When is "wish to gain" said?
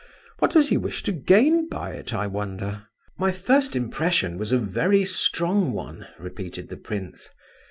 0.77-1.69